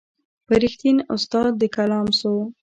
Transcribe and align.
پر 0.47 0.57
رښتین 0.63 0.97
استاد 1.15 1.55
کلام 1.75 2.07
سو 2.19 2.33